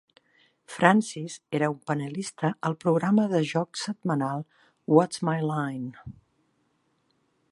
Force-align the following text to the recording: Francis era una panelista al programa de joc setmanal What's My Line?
Francis 0.75 1.33
era 1.57 1.67
una 1.73 1.83
panelista 1.89 2.51
al 2.69 2.77
programa 2.85 3.27
de 3.35 3.43
joc 3.53 3.81
setmanal 3.83 4.43
What's 4.97 5.23
My 5.31 5.37
Line? 5.53 6.15